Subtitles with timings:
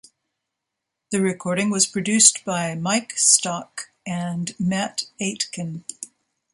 [1.11, 5.85] The recording was produced by Mike Stock and Matt Aitken.